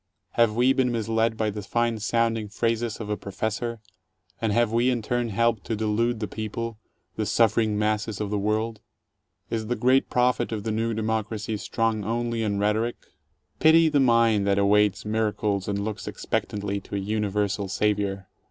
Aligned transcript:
Have 0.31 0.55
we 0.55 0.73
been 0.73 0.91
misled 0.91 1.37
by 1.37 1.51
the 1.51 1.61
fine 1.61 1.99
sounding 1.99 2.47
phrases 2.49 2.99
of 2.99 3.07
a 3.11 3.15
Professor, 3.15 3.81
and 4.41 4.51
have 4.51 4.71
we 4.73 4.89
in 4.89 5.03
turn 5.03 5.29
helped 5.29 5.63
to 5.65 5.75
delude 5.75 6.19
the 6.19 6.27
people, 6.27 6.79
the 7.17 7.25
suffering 7.27 7.77
masses 7.77 8.19
of 8.19 8.31
the 8.31 8.39
world? 8.39 8.79
Is 9.51 9.67
the 9.67 9.75
great 9.75 10.09
prophet 10.09 10.51
of 10.51 10.63
the 10.63 10.71
New 10.71 10.95
Democracy 10.95 11.55
strong 11.57 12.03
only 12.03 12.41
in 12.41 12.57
rhetoric? 12.57 12.95
Pity 13.59 13.89
the 13.89 13.99
mind 13.99 14.47
that 14.47 14.57
awaits 14.57 15.05
miracles 15.05 15.67
and 15.67 15.85
looks 15.85 16.07
expectantly 16.07 16.79
to 16.79 16.95
a 16.95 16.97
universal 16.97 17.67
Savior. 17.67 18.27